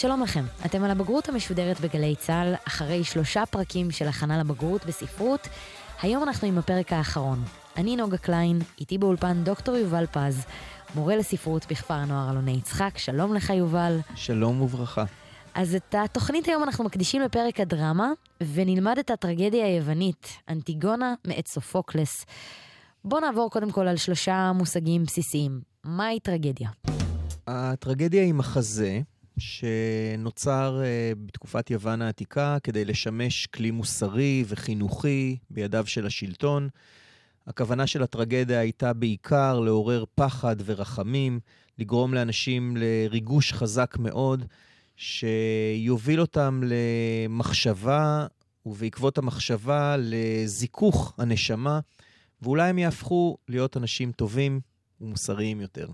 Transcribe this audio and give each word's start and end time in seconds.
שלום 0.00 0.22
לכם, 0.22 0.44
אתם 0.66 0.84
על 0.84 0.90
הבגרות 0.90 1.28
המשודרת 1.28 1.80
בגלי 1.80 2.16
צה"ל, 2.16 2.54
אחרי 2.68 3.04
שלושה 3.04 3.46
פרקים 3.46 3.90
של 3.90 4.08
הכנה 4.08 4.38
לבגרות 4.38 4.86
בספרות. 4.86 5.48
היום 6.02 6.22
אנחנו 6.22 6.48
עם 6.48 6.58
הפרק 6.58 6.92
האחרון. 6.92 7.44
אני 7.76 7.96
נוגה 7.96 8.16
קליין, 8.16 8.58
איתי 8.80 8.98
באולפן 8.98 9.44
דוקטור 9.44 9.76
יובל 9.76 10.06
פז, 10.06 10.44
מורה 10.94 11.16
לספרות 11.16 11.66
בכפר 11.70 11.94
הנוער 11.94 12.30
אלוני 12.30 12.50
יצחק. 12.50 12.98
שלום 12.98 13.34
לך 13.34 13.50
יובל. 13.50 13.98
שלום 14.14 14.60
וברכה. 14.60 15.04
אז 15.54 15.74
את 15.74 15.94
התוכנית 15.98 16.46
היום 16.46 16.62
אנחנו 16.62 16.84
מקדישים 16.84 17.22
לפרק 17.22 17.60
הדרמה, 17.60 18.10
ונלמד 18.54 18.98
את 18.98 19.10
הטרגדיה 19.10 19.66
היוונית, 19.66 20.28
אנטיגונה 20.48 21.14
מאת 21.26 21.48
סופוקלס. 21.48 22.26
בואו 23.04 23.20
נעבור 23.20 23.50
קודם 23.50 23.70
כל 23.70 23.88
על 23.88 23.96
שלושה 23.96 24.52
מושגים 24.54 25.04
בסיסיים. 25.04 25.60
מהי 25.84 26.20
טרגדיה? 26.20 26.68
הטרגדיה 27.46 28.22
היא 28.22 28.34
מחזה 28.34 29.00
שנוצר 29.38 30.80
uh, 30.80 31.18
בתקופת 31.26 31.70
יוון 31.70 32.02
העתיקה 32.02 32.56
כדי 32.62 32.84
לשמש 32.84 33.46
כלי 33.46 33.70
מוסרי 33.70 34.44
וחינוכי 34.48 35.36
בידיו 35.50 35.86
של 35.86 36.06
השלטון. 36.06 36.68
הכוונה 37.46 37.86
של 37.86 38.02
הטרגדיה 38.02 38.60
הייתה 38.60 38.92
בעיקר 38.92 39.60
לעורר 39.60 40.04
פחד 40.14 40.56
ורחמים, 40.64 41.40
לגרום 41.78 42.14
לאנשים 42.14 42.76
לריגוש 42.76 43.52
חזק 43.52 43.96
מאוד, 43.98 44.44
שיוביל 44.96 46.20
אותם 46.20 46.60
למחשבה, 46.64 48.26
ובעקבות 48.66 49.18
המחשבה 49.18 49.96
לזיכוך 49.98 51.14
הנשמה, 51.18 51.80
ואולי 52.42 52.68
הם 52.68 52.78
יהפכו 52.78 53.36
להיות 53.48 53.76
אנשים 53.76 54.12
טובים 54.12 54.60
ומוסריים 55.00 55.60
יותר. 55.60 55.88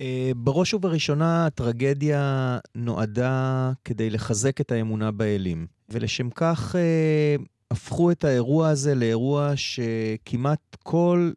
אה, 0.00 0.30
בראש 0.36 0.74
ובראשונה, 0.74 1.46
הטרגדיה 1.46 2.58
נועדה 2.74 3.72
כדי 3.84 4.10
לחזק 4.10 4.60
את 4.60 4.72
האמונה 4.72 5.10
באלים, 5.10 5.66
ולשם 5.88 6.30
כך 6.30 6.76
אה, 6.76 7.36
הפכו 7.70 8.10
את 8.10 8.24
האירוע 8.24 8.68
הזה 8.68 8.94
לאירוע 8.94 9.52
שכמעט 9.56 10.76
כל 10.82 11.30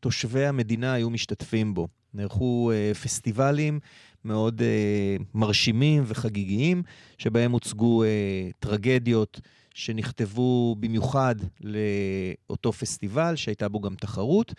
תושבי 0.00 0.46
המדינה 0.46 0.92
היו 0.92 1.10
משתתפים 1.10 1.74
בו. 1.74 1.88
נערכו 2.14 2.70
אה, 2.74 2.94
פסטיבלים 2.94 3.80
מאוד 4.24 4.62
מרשימים 5.34 6.02
וחגיגיים, 6.06 6.82
שבהם 7.18 7.52
הוצגו 7.52 8.04
טרגדיות 8.58 9.40
שנכתבו 9.74 10.76
במיוחד 10.80 11.34
לאותו 11.60 12.72
פסטיבל, 12.72 13.36
שהייתה 13.36 13.68
בו 13.68 13.80
גם 13.80 13.94
תחרות. 13.94 14.54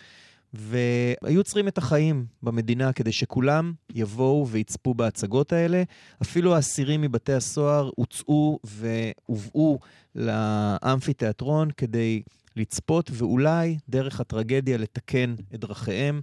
והיו 0.53 1.43
צריכים 1.43 1.67
את 1.67 1.77
החיים 1.77 2.25
במדינה 2.43 2.93
כדי 2.93 3.11
שכולם 3.11 3.73
יבואו 3.95 4.47
ויצפו 4.47 4.93
בהצגות 4.93 5.53
האלה. 5.53 5.83
אפילו 6.21 6.55
האסירים 6.55 7.01
מבתי 7.01 7.33
הסוהר 7.33 7.89
הוצאו 7.95 8.59
והובאו 8.63 9.79
לאמפיתיאטרון 10.15 11.71
כדי 11.77 12.21
לצפות, 12.55 13.11
ואולי 13.13 13.77
דרך 13.89 14.19
הטרגדיה 14.19 14.77
לתקן 14.77 15.35
את 15.53 15.59
דרכיהם, 15.59 16.21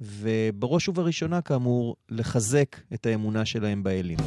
ובראש 0.00 0.88
ובראשונה, 0.88 1.40
כאמור, 1.40 1.96
לחזק 2.08 2.76
את 2.94 3.06
האמונה 3.06 3.44
שלהם 3.44 3.82
באלים. 3.82 4.18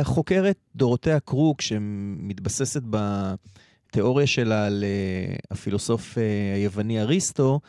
החוקרת 0.00 0.56
דורותיה 0.76 1.20
קרוק, 1.20 1.60
שמתבססת 1.60 2.82
בתיאוריה 2.90 4.26
שלה 4.26 4.66
על 4.66 4.84
הפילוסוף 5.50 6.18
אה, 6.18 6.54
היווני 6.54 7.00
אריסטו, 7.00 7.60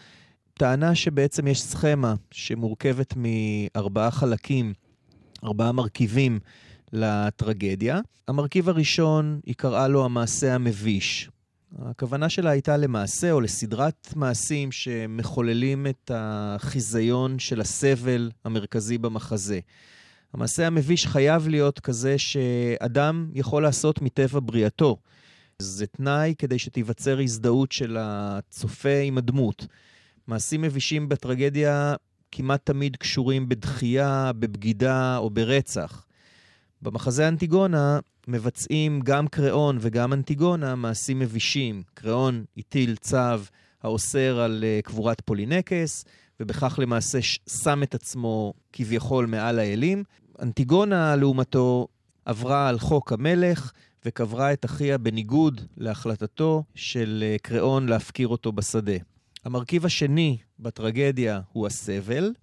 טענה 0.53 0.95
שבעצם 0.95 1.47
יש 1.47 1.61
סכמה 1.61 2.13
שמורכבת 2.31 3.13
מארבעה 3.17 4.11
חלקים, 4.11 4.73
ארבעה 5.43 5.71
מרכיבים 5.71 6.39
לטרגדיה. 6.93 7.99
המרכיב 8.27 8.69
הראשון, 8.69 9.39
היא 9.45 9.55
קראה 9.55 9.87
לו 9.87 10.05
המעשה 10.05 10.55
המביש. 10.55 11.29
הכוונה 11.79 12.29
שלה 12.29 12.49
הייתה 12.49 12.77
למעשה 12.77 13.31
או 13.31 13.41
לסדרת 13.41 14.13
מעשים 14.15 14.71
שמחוללים 14.71 15.87
את 15.87 16.11
החיזיון 16.13 17.39
של 17.39 17.61
הסבל 17.61 18.31
המרכזי 18.45 18.97
במחזה. 18.97 19.59
המעשה 20.33 20.67
המביש 20.67 21.07
חייב 21.07 21.47
להיות 21.47 21.79
כזה 21.79 22.17
שאדם 22.17 23.29
יכול 23.33 23.63
לעשות 23.63 24.01
מטבע 24.01 24.39
בריאתו. 24.43 24.97
זה 25.59 25.87
תנאי 25.87 26.33
כדי 26.37 26.59
שתיווצר 26.59 27.19
הזדהות 27.19 27.71
של 27.71 27.97
הצופה 27.99 28.99
עם 29.03 29.17
הדמות. 29.17 29.67
מעשים 30.27 30.61
מבישים 30.61 31.09
בטרגדיה 31.09 31.95
כמעט 32.31 32.65
תמיד 32.65 32.95
קשורים 32.95 33.49
בדחייה, 33.49 34.31
בבגידה 34.39 35.17
או 35.17 35.29
ברצח. 35.29 36.05
במחזה 36.81 37.27
אנטיגונה 37.27 37.99
מבצעים 38.27 38.99
גם 38.99 39.27
קריאון 39.27 39.77
וגם 39.81 40.13
אנטיגונה 40.13 40.75
מעשים 40.75 41.19
מבישים. 41.19 41.83
קריאון 41.93 42.45
הטיל 42.57 42.95
צו 42.95 43.17
האוסר 43.83 44.39
על 44.39 44.63
uh, 44.63 44.85
קבורת 44.85 45.21
פולינקס, 45.25 46.05
ובכך 46.39 46.79
למעשה 46.81 47.19
שם 47.63 47.83
את 47.83 47.95
עצמו 47.95 48.53
כביכול 48.73 49.25
מעל 49.25 49.59
האלים. 49.59 50.03
אנטיגונה, 50.41 51.15
לעומתו, 51.15 51.87
עברה 52.25 52.69
על 52.69 52.79
חוק 52.79 53.13
המלך 53.13 53.71
וקברה 54.05 54.53
את 54.53 54.65
אחיה 54.65 54.97
בניגוד 54.97 55.61
להחלטתו 55.77 56.63
של 56.75 57.23
uh, 57.23 57.41
קריאון 57.41 57.89
להפקיר 57.89 58.27
אותו 58.27 58.51
בשדה. 58.51 58.97
המרכיב 59.45 59.85
השני 59.85 60.37
בטרגדיה 60.59 61.41
הוא 61.51 61.67
הסבל. 61.67 62.33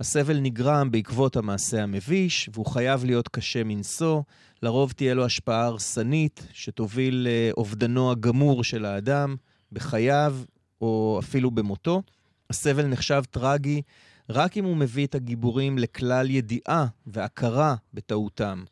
הסבל 0.00 0.40
נגרם 0.40 0.90
בעקבות 0.90 1.36
המעשה 1.36 1.82
המביש, 1.82 2.50
והוא 2.52 2.66
חייב 2.66 3.04
להיות 3.04 3.28
קשה 3.28 3.64
מנשוא. 3.64 4.22
לרוב 4.62 4.92
תהיה 4.92 5.14
לו 5.14 5.24
השפעה 5.24 5.64
הרסנית 5.64 6.46
שתוביל 6.52 7.26
לאובדנו 7.28 8.10
הגמור 8.10 8.64
של 8.64 8.84
האדם 8.84 9.36
בחייו 9.72 10.36
או 10.80 11.20
אפילו 11.22 11.50
במותו. 11.50 12.02
הסבל 12.50 12.86
נחשב 12.86 13.22
טרגי 13.30 13.82
רק 14.30 14.56
אם 14.56 14.64
הוא 14.64 14.76
מביא 14.76 15.06
את 15.06 15.14
הגיבורים 15.14 15.78
לכלל 15.78 16.30
ידיעה 16.30 16.86
והכרה 17.06 17.74
בטעותם. 17.94 18.64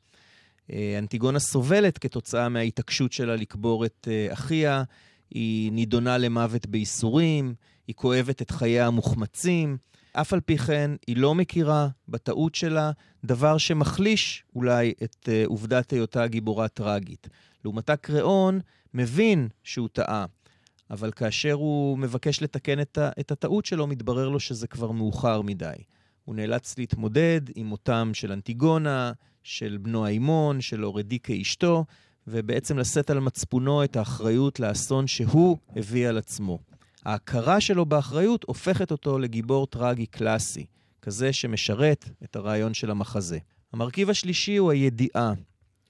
אה, 0.72 0.96
אנטיגונה 0.98 1.38
סובלת 1.38 1.98
כתוצאה 1.98 2.48
מההתעקשות 2.48 3.12
שלה 3.12 3.36
לקבור 3.36 3.84
את 3.84 4.08
אה, 4.10 4.32
אחיה, 4.32 4.82
היא 5.30 5.72
נידונה 5.72 6.18
למוות 6.18 6.66
בייסורים, 6.66 7.54
היא 7.86 7.94
כואבת 7.94 8.42
את 8.42 8.50
חייה 8.50 8.86
המוחמצים. 8.86 9.76
אף 10.12 10.32
על 10.32 10.40
פי 10.40 10.58
כן, 10.58 10.90
היא 11.06 11.16
לא 11.16 11.34
מכירה 11.34 11.88
בטעות 12.08 12.54
שלה, 12.54 12.90
דבר 13.24 13.58
שמחליש 13.58 14.44
אולי 14.54 14.92
את 15.04 15.28
uh, 15.28 15.48
עובדת 15.48 15.90
היותה 15.90 16.26
גיבורה 16.26 16.68
טראגית. 16.68 17.28
לעומתה 17.64 17.96
קריאון 17.96 18.60
מבין 18.94 19.48
שהוא 19.64 19.88
טעה, 19.92 20.26
אבל 20.90 21.10
כאשר 21.12 21.52
הוא 21.52 21.98
מבקש 21.98 22.42
לתקן 22.42 22.80
את, 22.80 22.98
את 23.20 23.30
הטעות 23.30 23.64
שלו, 23.64 23.86
מתברר 23.86 24.28
לו 24.28 24.40
שזה 24.40 24.66
כבר 24.66 24.90
מאוחר 24.90 25.42
מדי. 25.42 25.74
הוא 26.24 26.34
נאלץ 26.34 26.78
להתמודד 26.78 27.40
עם 27.54 27.66
מותם 27.66 28.10
של 28.14 28.32
אנטיגונה, 28.32 29.12
של 29.42 29.78
בנו 29.82 30.06
האימון, 30.06 30.60
של 30.60 30.84
אורדיקה 30.84 31.32
אשתו, 31.40 31.84
ובעצם 32.30 32.78
לשאת 32.78 33.10
על 33.10 33.20
מצפונו 33.20 33.84
את 33.84 33.96
האחריות 33.96 34.60
לאסון 34.60 35.06
שהוא 35.06 35.56
הביא 35.76 36.08
על 36.08 36.18
עצמו. 36.18 36.58
ההכרה 37.04 37.60
שלו 37.60 37.86
באחריות 37.86 38.44
הופכת 38.44 38.90
אותו 38.90 39.18
לגיבור 39.18 39.66
טרגי 39.66 40.06
קלאסי, 40.06 40.66
כזה 41.02 41.32
שמשרת 41.32 42.08
את 42.24 42.36
הרעיון 42.36 42.74
של 42.74 42.90
המחזה. 42.90 43.38
המרכיב 43.72 44.10
השלישי 44.10 44.56
הוא 44.56 44.70
הידיעה. 44.70 45.32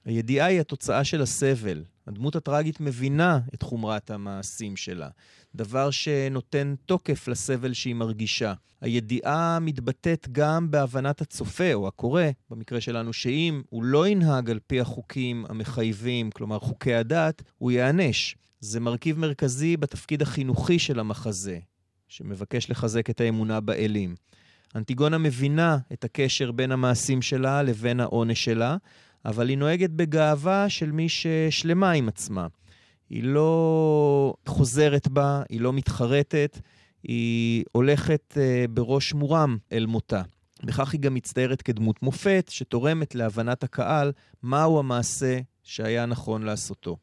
הידיעה 0.05 0.47
היא 0.47 0.59
התוצאה 0.59 1.03
של 1.03 1.21
הסבל. 1.21 1.83
הדמות 2.09 2.35
הטראגית 2.35 2.79
מבינה 2.79 3.39
את 3.53 3.61
חומרת 3.61 4.11
המעשים 4.11 4.75
שלה, 4.75 5.09
דבר 5.55 5.91
שנותן 5.91 6.75
תוקף 6.85 7.27
לסבל 7.27 7.73
שהיא 7.73 7.95
מרגישה. 7.95 8.53
הידיעה 8.81 9.59
מתבטאת 9.61 10.27
גם 10.31 10.71
בהבנת 10.71 11.21
הצופה 11.21 11.73
או 11.73 11.87
הקורא, 11.87 12.23
במקרה 12.49 12.81
שלנו, 12.81 13.13
שאם 13.13 13.61
הוא 13.69 13.83
לא 13.83 14.07
ינהג 14.07 14.49
על 14.49 14.59
פי 14.67 14.79
החוקים 14.79 15.45
המחייבים, 15.49 16.31
כלומר 16.31 16.59
חוקי 16.59 16.93
הדת, 16.93 17.43
הוא 17.57 17.71
ייענש. 17.71 18.35
זה 18.59 18.79
מרכיב 18.79 19.19
מרכזי 19.19 19.77
בתפקיד 19.77 20.21
החינוכי 20.21 20.79
של 20.79 20.99
המחזה, 20.99 21.59
שמבקש 22.07 22.69
לחזק 22.69 23.09
את 23.09 23.21
האמונה 23.21 23.59
באלים. 23.59 24.15
אנטיגונה 24.75 25.17
מבינה 25.17 25.77
את 25.93 26.03
הקשר 26.03 26.51
בין 26.51 26.71
המעשים 26.71 27.21
שלה 27.21 27.63
לבין 27.63 27.99
העונש 27.99 28.45
שלה, 28.45 28.77
אבל 29.25 29.49
היא 29.49 29.57
נוהגת 29.57 29.89
בגאווה 29.89 30.69
של 30.69 30.91
מי 30.91 31.09
ששלמה 31.09 31.91
עם 31.91 32.07
עצמה. 32.07 32.47
היא 33.09 33.23
לא 33.23 34.33
חוזרת 34.45 35.07
בה, 35.07 35.41
היא 35.49 35.61
לא 35.61 35.73
מתחרטת, 35.73 36.59
היא 37.03 37.63
הולכת 37.71 38.37
uh, 38.37 38.71
בראש 38.71 39.13
מורם 39.13 39.57
אל 39.71 39.85
מותה. 39.85 40.21
בכך 40.63 40.93
היא 40.93 41.01
גם 41.01 41.13
מצטיירת 41.13 41.61
כדמות 41.61 42.03
מופת, 42.03 42.47
שתורמת 42.49 43.15
להבנת 43.15 43.63
הקהל 43.63 44.11
מהו 44.43 44.79
המעשה 44.79 45.39
שהיה 45.63 46.05
נכון 46.05 46.43
לעשותו. 46.43 46.97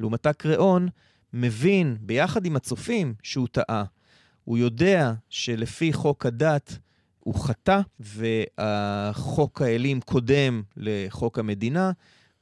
לעומתה 0.00 0.32
קריאון 0.32 0.88
מבין, 1.32 1.96
ביחד 2.00 2.46
עם 2.46 2.56
הצופים, 2.56 3.14
שהוא 3.22 3.48
טעה. 3.52 3.84
הוא 4.44 4.58
יודע 4.58 5.12
שלפי 5.28 5.92
חוק 5.92 6.26
הדת 6.26 6.78
הוא 7.32 7.40
חטא, 7.40 7.80
והחוק 8.00 9.62
האלים 9.62 10.00
קודם 10.00 10.62
לחוק 10.76 11.38
המדינה, 11.38 11.92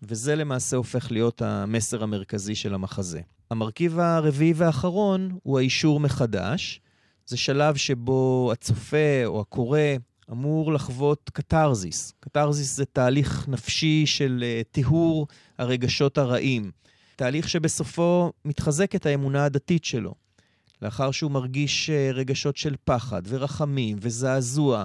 וזה 0.02 0.36
למעשה 0.36 0.76
הופך 0.76 1.12
להיות 1.12 1.42
המסר 1.42 2.02
המרכזי 2.02 2.54
של 2.54 2.74
המחזה. 2.74 3.20
המרכיב 3.50 3.98
הרביעי 3.98 4.52
והאחרון 4.56 5.38
הוא 5.42 5.58
האישור 5.58 6.00
מחדש. 6.00 6.80
זה 7.26 7.36
שלב 7.36 7.76
שבו 7.76 8.50
הצופה 8.52 9.24
או 9.24 9.40
הקורא 9.40 9.80
אמור 10.30 10.72
לחוות 10.72 11.30
קתרזיס. 11.32 12.12
קתרזיס 12.20 12.76
זה 12.76 12.84
תהליך 12.84 13.48
נפשי 13.48 14.06
של 14.06 14.44
uh, 14.44 14.72
טיהור 14.72 15.26
הרגשות 15.58 16.18
הרעים. 16.18 16.70
תהליך 17.16 17.48
שבסופו 17.48 18.32
מתחזקת 18.44 19.06
האמונה 19.06 19.44
הדתית 19.44 19.84
שלו. 19.84 20.14
לאחר 20.82 21.10
שהוא 21.10 21.30
מרגיש 21.30 21.90
uh, 21.90 22.16
רגשות 22.16 22.56
של 22.56 22.74
פחד 22.84 23.22
ורחמים 23.28 23.96
וזעזוע, 24.00 24.84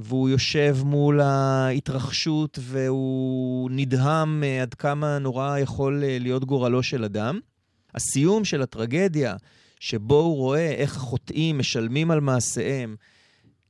והוא 0.00 0.28
יושב 0.28 0.76
מול 0.84 1.20
ההתרחשות 1.20 2.58
והוא 2.62 3.70
נדהם 3.72 4.42
uh, 4.42 4.62
עד 4.62 4.74
כמה 4.74 5.18
נורא 5.18 5.58
יכול 5.58 6.02
uh, 6.02 6.22
להיות 6.22 6.44
גורלו 6.44 6.82
של 6.82 7.04
אדם. 7.04 7.40
הסיום 7.94 8.44
של 8.44 8.62
הטרגדיה, 8.62 9.36
שבו 9.80 10.20
הוא 10.20 10.36
רואה 10.36 10.70
איך 10.70 10.96
החוטאים 10.96 11.58
משלמים 11.58 12.10
על 12.10 12.20
מעשיהם, 12.20 12.96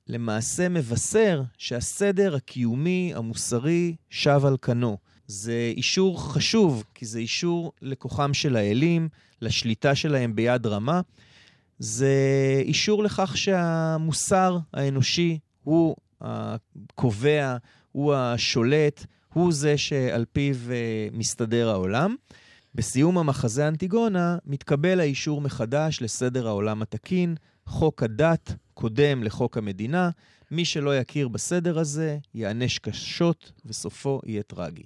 למעשה 0.09 0.69
מבשר 0.69 1.43
שהסדר 1.59 2.35
הקיומי, 2.35 3.13
המוסרי, 3.15 3.97
שב 4.11 4.41
על 4.45 4.57
כנו. 4.63 4.99
זה 5.27 5.73
אישור 5.77 6.33
חשוב, 6.33 6.85
כי 6.95 7.07
זה 7.07 7.19
אישור 7.19 7.73
לכוחם 7.83 8.35
של 8.35 8.57
האלים, 8.57 9.09
לשליטה 9.43 9.95
שלהם 9.95 10.35
ביד 10.35 10.67
רמה. 10.67 11.01
זה 11.85 12.15
אישור 12.61 13.03
לכך 13.03 13.37
שהמוסר 13.37 14.59
האנושי 14.75 15.39
הוא 15.65 15.97
הקובע, 16.21 17.57
הוא 17.93 18.15
השולט, 18.15 19.07
הוא 19.33 19.53
זה 19.53 19.79
שעל 19.79 20.25
פיו 20.33 20.57
אה, 20.71 21.09
מסתדר 21.13 21.69
העולם. 21.69 22.15
בסיום 22.75 23.19
המחזה 23.19 23.69
אנטיגונה 23.69 24.37
מתקבל 24.47 25.01
האישור 25.01 25.41
מחדש 25.41 26.03
לסדר 26.03 26.47
העולם 26.49 26.83
התקין, 26.83 27.35
חוק 27.67 28.03
הדת 28.03 28.55
קודם 28.75 29.23
לחוק 29.23 29.59
המדינה. 29.59 30.11
מי 30.51 30.65
שלא 30.65 30.97
יכיר 30.99 31.29
בסדר 31.29 31.79
הזה, 31.79 32.19
ייענש 32.35 32.79
קשות, 32.79 33.53
וסופו 33.67 34.21
יהיה 34.27 34.43
טרגי. 34.43 34.83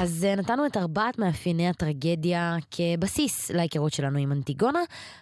אז 0.00 0.24
אה, 0.24 0.36
נתנו 0.36 0.66
את 0.66 0.76
ארבעת 0.76 1.18
מאפייני 1.18 1.68
הטרגדיה 1.68 2.56
כבסיס 2.70 3.50
להיכרות 3.50 3.92
שלנו 3.92 4.18
עם 4.18 4.32
אנטיגונה. 4.32 4.78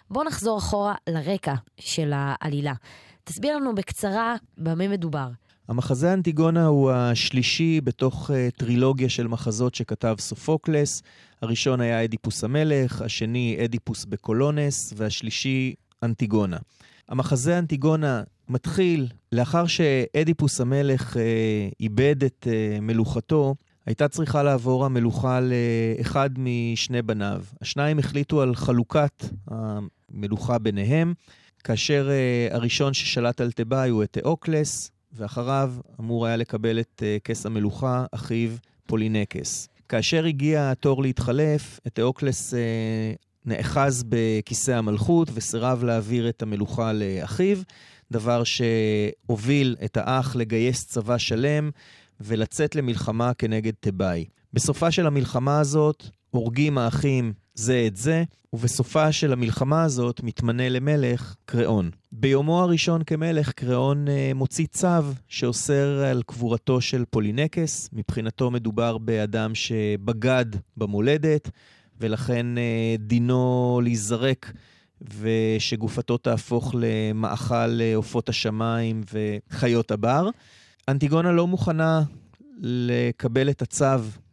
בואו 0.09 0.25
נחזור 0.25 0.57
אחורה 0.57 0.95
לרקע 1.09 1.53
של 1.79 2.11
העלילה. 2.15 2.73
תסביר 3.23 3.55
לנו 3.57 3.75
בקצרה 3.75 4.35
במה 4.57 4.87
מדובר. 4.87 5.29
המחזה 5.67 6.13
אנטיגונה 6.13 6.65
הוא 6.65 6.91
השלישי 6.91 7.81
בתוך 7.81 8.29
uh, 8.29 8.57
טרילוגיה 8.57 9.09
של 9.09 9.27
מחזות 9.27 9.75
שכתב 9.75 10.15
סופוקלס. 10.19 11.01
הראשון 11.41 11.81
היה 11.81 12.03
אדיפוס 12.03 12.43
המלך, 12.43 13.01
השני 13.01 13.57
אדיפוס 13.65 14.05
בקולונס, 14.05 14.93
והשלישי 14.97 15.73
אנטיגונה. 16.03 16.57
המחזה 17.09 17.59
אנטיגונה 17.59 18.23
מתחיל 18.49 19.07
לאחר 19.31 19.67
שאדיפוס 19.67 20.61
המלך 20.61 21.13
uh, 21.15 21.19
איבד 21.79 22.23
את 22.23 22.47
uh, 22.49 22.81
מלוכתו, 22.81 23.55
הייתה 23.87 24.07
צריכה 24.07 24.43
לעבור 24.43 24.85
המלוכה 24.85 25.39
לאחד 25.41 26.29
משני 26.37 27.01
בניו. 27.01 27.43
השניים 27.61 27.99
החליטו 27.99 28.41
על 28.41 28.55
חלוקת 28.55 29.25
המלוכה 29.47 30.57
ביניהם, 30.57 31.13
כאשר 31.63 32.09
uh, 32.09 32.55
הראשון 32.55 32.93
ששלט 32.93 33.41
על 33.41 33.51
תיבאי 33.51 33.89
הוא 33.89 34.03
את 34.03 34.11
תאוקלס, 34.11 34.91
ואחריו 35.13 35.73
אמור 35.99 36.25
היה 36.25 36.35
לקבל 36.35 36.79
את 36.79 37.03
uh, 37.03 37.23
כס 37.23 37.45
המלוכה 37.45 38.05
אחיו 38.11 38.49
פולינקס. 38.87 39.69
כאשר 39.89 40.25
הגיע 40.25 40.71
התור 40.71 41.01
להתחלף, 41.01 41.79
אתאוקלס 41.87 42.53
uh, 42.53 42.57
נאחז 43.45 44.03
בכיסא 44.09 44.71
המלכות 44.71 45.29
וסירב 45.33 45.83
להעביר 45.83 46.29
את 46.29 46.41
המלוכה 46.41 46.93
לאחיו, 46.93 47.57
דבר 48.11 48.43
שהוביל 48.43 49.75
את 49.85 49.97
האח 49.97 50.35
לגייס 50.35 50.85
צבא 50.85 51.17
שלם 51.17 51.69
ולצאת 52.21 52.75
למלחמה 52.75 53.33
כנגד 53.33 53.73
תיבאי. 53.79 54.25
בסופה 54.53 54.91
של 54.91 55.07
המלחמה 55.07 55.59
הזאת 55.59 56.03
הורגים 56.29 56.77
האחים 56.77 57.33
זה 57.55 57.83
את 57.87 57.95
זה, 57.95 58.23
ובסופה 58.53 59.11
של 59.11 59.33
המלחמה 59.33 59.83
הזאת 59.83 60.23
מתמנה 60.23 60.69
למלך 60.69 61.35
קריאון. 61.45 61.89
ביומו 62.11 62.61
הראשון 62.61 63.03
כמלך, 63.03 63.51
קריאון 63.51 64.07
אה, 64.07 64.31
מוציא 64.35 64.65
צו 64.67 64.87
שאוסר 65.27 66.03
על 66.03 66.23
קבורתו 66.25 66.81
של 66.81 67.03
פולינקס. 67.09 67.89
מבחינתו 67.93 68.51
מדובר 68.51 68.97
באדם 68.97 69.55
שבגד 69.55 70.45
במולדת, 70.77 71.49
ולכן 71.99 72.57
אה, 72.57 72.95
דינו 72.99 73.81
להיזרק 73.83 74.51
ושגופתו 75.19 76.17
תהפוך 76.17 76.75
למאכל 76.79 77.81
אה, 77.81 77.95
עופות 77.95 78.29
השמיים 78.29 79.01
וחיות 79.13 79.91
הבר. 79.91 80.29
אנטיגונה 80.89 81.31
לא 81.31 81.47
מוכנה 81.47 82.03
לקבל 82.61 83.49
את 83.49 83.61
הצו 83.61 83.85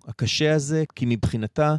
הקשה 0.07 0.55
הזה, 0.55 0.85
כי 0.95 1.05
מבחינתה 1.09 1.77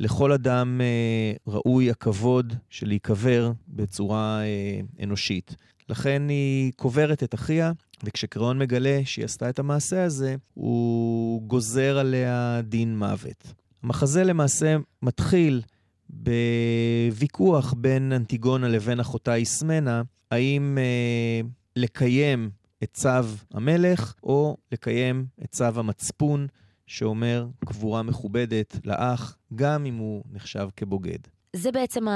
לכל 0.00 0.32
אדם 0.32 0.80
אה, 0.80 1.32
ראוי 1.46 1.90
הכבוד 1.90 2.54
של 2.70 2.88
להיקבר 2.88 3.52
בצורה 3.68 4.40
אה, 4.40 4.80
אנושית. 5.04 5.56
לכן 5.88 6.22
היא 6.28 6.72
קוברת 6.76 7.22
את 7.22 7.34
אחיה, 7.34 7.72
וכשקריאון 8.04 8.58
מגלה 8.58 9.00
שהיא 9.04 9.24
עשתה 9.24 9.50
את 9.50 9.58
המעשה 9.58 10.04
הזה, 10.04 10.36
הוא 10.54 11.42
גוזר 11.42 11.98
עליה 11.98 12.60
דין 12.64 12.98
מוות. 12.98 13.52
המחזה 13.82 14.24
למעשה 14.24 14.76
מתחיל 15.02 15.62
בוויכוח 16.10 17.74
בין 17.76 18.12
אנטיגונה 18.12 18.68
לבין 18.68 19.00
אחותה 19.00 19.34
איסמנה, 19.34 20.02
האם 20.30 20.78
אה, 20.78 21.48
לקיים 21.76 22.50
את 22.86 22.92
צו 22.92 23.08
המלך 23.54 24.14
או 24.22 24.56
לקיים 24.72 25.26
את 25.44 25.50
צו 25.50 25.64
המצפון 25.64 26.46
שאומר 26.86 27.46
קבורה 27.64 28.02
מכובדת 28.02 28.76
לאח, 28.84 29.36
גם 29.54 29.86
אם 29.86 29.96
הוא 29.96 30.24
נחשב 30.32 30.68
כבוגד. 30.76 31.18
זה 31.56 31.72
בעצם 31.72 32.06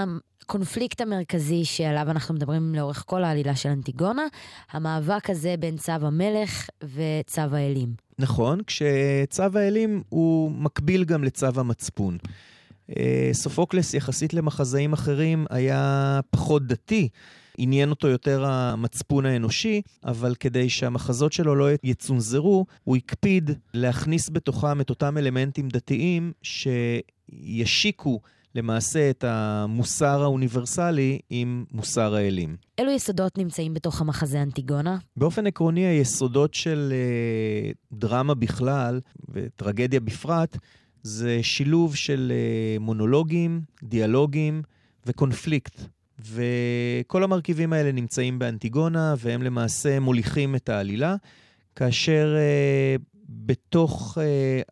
הקונפליקט 0.43 1.01
המרכזי 1.01 1.65
שעליו 1.65 2.11
אנחנו 2.11 2.35
מדברים 2.35 2.75
לאורך 2.75 3.05
כל 3.07 3.25
העלילה 3.25 3.57
של 3.57 3.69
אנטיגונה, 3.69 4.23
המאבק 4.71 5.31
הזה 5.31 5.55
בין 5.59 5.77
צו 5.77 5.93
המלך 5.93 6.69
וצו 6.83 7.41
האלים. 7.41 7.95
נכון, 8.19 8.61
כשצו 8.67 9.59
האלים 9.59 10.03
הוא 10.09 10.51
מקביל 10.51 11.05
גם 11.05 11.25
לצו 11.25 11.47
המצפון. 11.55 12.19
אה, 12.97 13.31
סופוקלס, 13.33 13.95
יחסית 13.95 14.35
למחזאים 14.35 14.93
אחרים, 14.93 15.47
היה 15.51 16.21
פחות 16.31 16.67
דתי. 16.67 17.09
עניין 17.63 17.91
אותו 17.91 18.09
יותר 18.09 18.45
המצפון 18.45 19.27
האנושי, 19.27 19.83
אבל 20.05 20.35
כדי 20.35 20.69
שהמחזות 20.69 21.33
שלו 21.33 21.55
לא 21.55 21.69
יצונזרו, 21.83 22.67
הוא 22.85 22.97
הקפיד 22.97 23.51
להכניס 23.75 24.31
בתוכם 24.31 24.81
את 24.81 24.91
אותם 24.91 25.19
אלמנטים 25.19 25.69
דתיים 25.69 26.33
שישיקו 26.43 28.21
למעשה 28.55 29.11
את 29.11 29.25
המוסר 29.25 30.23
האוניברסלי 30.23 31.19
עם 31.31 31.65
מוסר 31.73 32.15
האלים. 32.15 32.57
אילו 32.79 32.91
יסודות 32.91 33.39
נמצאים 33.39 33.75
בתוך 33.75 34.01
המחזה 34.01 34.43
אנטיגונה? 34.43 34.99
באופן 35.17 35.47
עקרוני, 35.47 35.87
היסודות 35.87 36.55
של 36.55 36.93
אה, 36.93 37.71
דרמה 37.93 38.35
בכלל 38.35 39.01
וטרגדיה 39.29 40.01
בפרט, 40.01 40.57
זה 41.03 41.39
שילוב 41.43 41.97
של 41.97 42.33
אה, 42.35 42.79
מונולוגים, 42.79 43.61
דיאלוגים 43.83 44.63
וקונפליקט. 45.07 45.81
וכל 46.25 47.25
המרכיבים 47.25 47.73
האלה 47.73 47.93
נמצאים 47.93 48.39
באנטיגונה, 48.39 49.15
והם 49.19 49.43
למעשה 49.43 50.01
מוליכים 50.01 50.57
את 50.57 50.69
העלילה, 50.69 51.17
כאשר 51.77 52.37
uh, 52.37 53.03
בתוך 53.29 54.19
uh, 54.19 54.21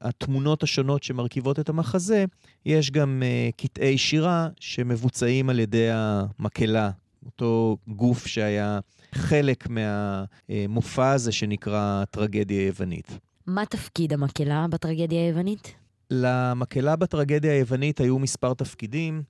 התמונות 0.01 0.63
השונות 0.63 1.03
שמרכיבות 1.03 1.59
את 1.59 1.69
המחזה, 1.69 2.25
יש 2.67 2.91
גם 2.91 3.23
uh, 3.23 3.57
קטעי 3.57 3.99
שירה 3.99 4.49
שמבוצעים 4.61 5.51
על 5.51 5.59
ידי 5.59 5.89
המקהלה, 5.93 6.91
אותו 7.27 7.77
גוף 7.89 8.27
שהיה 8.27 8.81
חלק 9.15 9.69
מהמופע 9.69 11.11
הזה 11.11 11.33
שנקרא 11.33 12.05
טרגדיה 12.11 12.67
יוונית. 12.67 13.19
מה 13.47 13.67
תפקיד 13.67 14.13
המקהלה 14.13 14.67
בטרגדיה 14.71 15.27
היוונית? 15.27 15.75
למקהלה 16.11 16.97
בטרגדיה 16.97 17.53
היוונית 17.53 18.01
היו 18.01 18.19
מספר 18.19 18.55
תפקידים. 18.55 19.23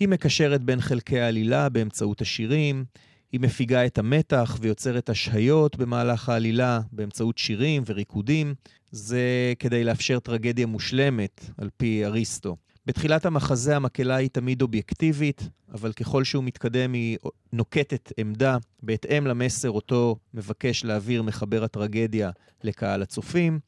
היא 0.00 0.08
מקשרת 0.08 0.62
בין 0.62 0.80
חלקי 0.80 1.20
העלילה 1.20 1.68
באמצעות 1.68 2.20
השירים, 2.20 2.84
היא 3.32 3.40
מפיגה 3.40 3.86
את 3.86 3.98
המתח 3.98 4.58
ויוצרת 4.60 5.08
השהיות 5.08 5.76
במהלך 5.76 6.28
העלילה 6.28 6.80
באמצעות 6.92 7.38
שירים 7.38 7.82
וריקודים. 7.86 8.54
זה 8.90 9.52
כדי 9.58 9.84
לאפשר 9.84 10.18
טרגדיה 10.18 10.66
מושלמת, 10.66 11.50
על 11.58 11.68
פי 11.76 12.04
אריסטו. 12.04 12.56
בתחילת 12.86 13.26
המחזה 13.26 13.76
המקהלה 13.76 14.16
היא 14.16 14.30
תמיד 14.32 14.62
אובייקטיבית, 14.62 15.48
אבל 15.72 15.92
ככל 15.92 16.24
שהוא 16.24 16.44
מתקדם 16.44 16.92
היא 16.92 17.18
נוקטת 17.52 18.12
עמדה 18.16 18.56
בהתאם 18.82 19.26
למסר 19.26 19.70
אותו 19.70 20.16
מבקש 20.34 20.84
להעביר 20.84 21.22
מחבר 21.22 21.64
הטרגדיה 21.64 22.30
לקהל 22.64 23.02
הצופים. 23.02 23.60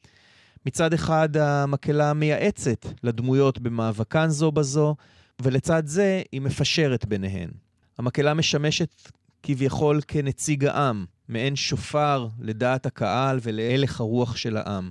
מצד 0.65 0.93
אחד 0.93 1.37
המקהלה 1.37 2.13
מייעצת 2.13 2.85
לדמויות 3.03 3.59
במאבקן 3.59 4.29
זו 4.29 4.51
בזו, 4.51 4.95
ולצד 5.41 5.83
זה 5.85 6.21
היא 6.31 6.41
מפשרת 6.41 7.05
ביניהן. 7.05 7.49
המקהלה 7.97 8.33
משמשת 8.33 9.11
כביכול 9.43 10.01
כנציג 10.07 10.65
העם, 10.65 11.05
מעין 11.29 11.55
שופר 11.55 12.27
לדעת 12.39 12.85
הקהל 12.85 13.39
ולהלך 13.41 13.99
הרוח 13.99 14.35
של 14.35 14.57
העם. 14.57 14.89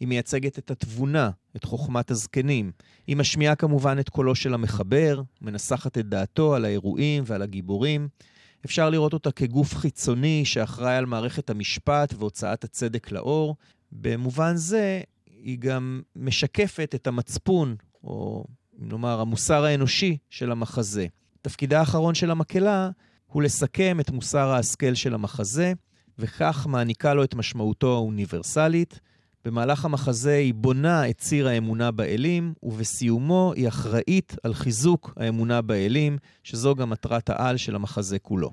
היא 0.00 0.08
מייצגת 0.08 0.58
את 0.58 0.70
התבונה, 0.70 1.30
את 1.56 1.64
חוכמת 1.64 2.10
הזקנים. 2.10 2.72
היא 3.06 3.16
משמיעה 3.16 3.54
כמובן 3.54 3.98
את 3.98 4.08
קולו 4.08 4.34
של 4.34 4.54
המחבר, 4.54 5.22
מנסחת 5.40 5.98
את 5.98 6.08
דעתו 6.08 6.54
על 6.54 6.64
האירועים 6.64 7.22
ועל 7.26 7.42
הגיבורים. 7.42 8.08
אפשר 8.64 8.90
לראות 8.90 9.12
אותה 9.12 9.32
כגוף 9.32 9.74
חיצוני 9.74 10.44
שאחראי 10.44 10.96
על 10.96 11.06
מערכת 11.06 11.50
המשפט 11.50 12.14
והוצאת 12.18 12.64
הצדק 12.64 13.10
לאור. 13.10 13.56
במובן 13.92 14.56
זה, 14.56 15.00
היא 15.26 15.58
גם 15.58 16.02
משקפת 16.16 16.92
את 16.94 17.06
המצפון, 17.06 17.76
או 18.04 18.44
נאמר, 18.78 19.20
המוסר 19.20 19.64
האנושי 19.64 20.16
של 20.30 20.52
המחזה. 20.52 21.06
תפקידה 21.42 21.80
האחרון 21.80 22.14
של 22.14 22.30
המקהלה 22.30 22.90
הוא 23.26 23.42
לסכם 23.42 24.00
את 24.00 24.10
מוסר 24.10 24.48
ההשכל 24.48 24.94
של 24.94 25.14
המחזה, 25.14 25.72
וכך 26.18 26.66
מעניקה 26.70 27.14
לו 27.14 27.24
את 27.24 27.34
משמעותו 27.34 27.94
האוניברסלית. 27.94 29.00
במהלך 29.44 29.84
המחזה 29.84 30.34
היא 30.34 30.54
בונה 30.54 31.10
את 31.10 31.18
ציר 31.18 31.48
האמונה 31.48 31.90
באלים, 31.90 32.54
ובסיומו 32.62 33.52
היא 33.56 33.68
אחראית 33.68 34.36
על 34.42 34.54
חיזוק 34.54 35.14
האמונה 35.16 35.62
באלים, 35.62 36.18
שזו 36.44 36.74
גם 36.74 36.90
מטרת 36.90 37.30
העל 37.30 37.56
של 37.56 37.74
המחזה 37.74 38.18
כולו. 38.18 38.50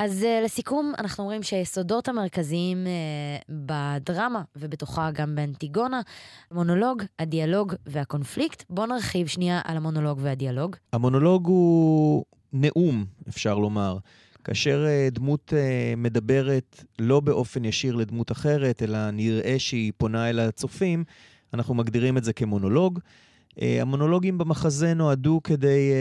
אז 0.00 0.22
uh, 0.22 0.44
לסיכום, 0.44 0.92
אנחנו 0.98 1.24
אומרים 1.24 1.42
שהיסודות 1.42 2.08
המרכזיים 2.08 2.84
uh, 2.84 3.44
בדרמה, 3.48 4.42
ובתוכה 4.56 5.10
גם 5.10 5.34
באנטיגונה, 5.34 6.00
המונולוג, 6.50 7.02
הדיאלוג 7.18 7.74
והקונפליקט. 7.86 8.64
בואו 8.70 8.86
נרחיב 8.86 9.26
שנייה 9.26 9.60
על 9.64 9.76
המונולוג 9.76 10.18
והדיאלוג. 10.22 10.76
המונולוג 10.92 11.46
הוא 11.46 12.24
נאום, 12.52 13.04
אפשר 13.28 13.58
לומר. 13.58 13.98
כאשר 14.44 14.86
uh, 14.86 15.14
דמות 15.14 15.52
מדברת 15.96 16.84
לא 16.98 17.20
באופן 17.20 17.64
ישיר 17.64 17.94
לדמות 17.94 18.32
אחרת, 18.32 18.82
אלא 18.82 19.10
נראה 19.10 19.54
שהיא 19.58 19.92
פונה 19.96 20.30
אל 20.30 20.38
הצופים, 20.40 21.04
אנחנו 21.54 21.74
מגדירים 21.74 22.16
את 22.16 22.24
זה 22.24 22.32
כמונולוג. 22.32 22.98
המונולוגים 23.58 24.38
במחזה 24.38 24.94
נועדו 24.94 25.40
כדי 25.44 25.92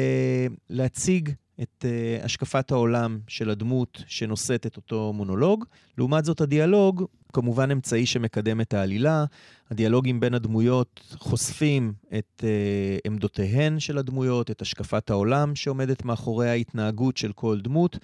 להציג 0.70 1.30
את 1.62 1.86
uh, 1.86 2.26
השקפת 2.26 2.72
העולם 2.72 3.20
של 3.28 3.50
הדמות 3.50 4.04
שנושאת 4.08 4.66
את 4.66 4.78
אותו 4.78 5.14
מונולוג. 5.14 5.66
לעומת 5.98 6.26
זאת, 6.26 6.42
הדיאלוג, 6.42 7.06
כמובן 7.34 7.72
אמצעי 7.72 8.06
שמקדם 8.06 8.62
את 8.62 8.74
העלילה. 8.74 9.26
הדיאלוגים 9.72 10.20
בין 10.20 10.34
הדמויות 10.34 11.16
חושפים 11.18 11.94
את 12.18 12.44
uh, 12.44 13.02
עמדותיהן 13.06 13.80
של 13.80 13.98
הדמויות, 13.98 14.52
את 14.52 14.62
השקפת 14.62 15.10
העולם 15.10 15.56
שעומדת 15.56 16.06
מאחורי 16.06 16.50
ההתנהגות 16.50 17.18
של 17.18 17.32
כל 17.32 17.60
דמות. 17.62 17.98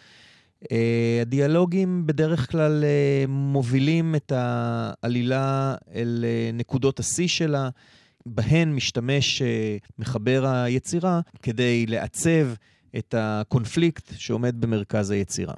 Uh, 0.63 0.67
הדיאלוגים 1.21 2.07
בדרך 2.07 2.51
כלל 2.51 2.83
uh, 2.83 3.29
מובילים 3.29 4.15
את 4.15 4.31
העלילה 4.35 5.75
אל 5.93 6.25
uh, 6.25 6.55
נקודות 6.55 6.99
השיא 6.99 7.27
שלה, 7.27 7.69
בהן 8.25 8.73
משתמש 8.73 9.41
מחבר 9.99 10.45
היצירה 10.47 11.21
כדי 11.41 11.85
לעצב 11.85 12.47
את 12.97 13.15
הקונפליקט 13.17 14.11
שעומד 14.17 14.61
במרכז 14.61 15.11
היצירה. 15.11 15.53